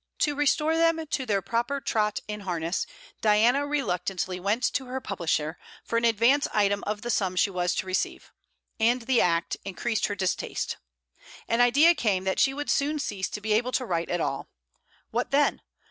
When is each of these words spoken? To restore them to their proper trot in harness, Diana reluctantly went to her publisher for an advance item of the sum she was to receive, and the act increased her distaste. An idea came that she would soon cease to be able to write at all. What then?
To 0.21 0.33
restore 0.33 0.75
them 0.77 1.05
to 1.05 1.25
their 1.27 1.43
proper 1.43 1.79
trot 1.79 2.21
in 2.27 2.39
harness, 2.39 2.87
Diana 3.21 3.67
reluctantly 3.67 4.39
went 4.39 4.63
to 4.73 4.87
her 4.87 4.99
publisher 4.99 5.59
for 5.83 5.95
an 5.97 6.05
advance 6.05 6.47
item 6.55 6.83
of 6.87 7.03
the 7.03 7.11
sum 7.11 7.35
she 7.35 7.51
was 7.51 7.75
to 7.75 7.85
receive, 7.85 8.31
and 8.79 9.03
the 9.03 9.21
act 9.21 9.57
increased 9.63 10.07
her 10.07 10.15
distaste. 10.15 10.77
An 11.47 11.61
idea 11.61 11.93
came 11.93 12.23
that 12.23 12.39
she 12.39 12.51
would 12.51 12.71
soon 12.71 12.97
cease 12.97 13.29
to 13.29 13.41
be 13.41 13.53
able 13.53 13.73
to 13.73 13.85
write 13.85 14.09
at 14.09 14.21
all. 14.21 14.49
What 15.11 15.29
then? 15.29 15.61